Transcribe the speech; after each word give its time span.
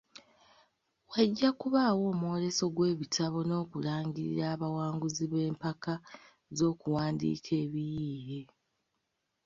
Wajja 1.11 1.49
kubaawo 1.59 2.03
omwoleso 2.13 2.63
gw’ebitabo 2.75 3.37
n’okulangirira 3.47 4.43
abawanguzi 4.53 5.23
b’empaka 5.31 5.93
z’okuwandiika 6.57 7.51
ebiyiiye. 7.63 8.39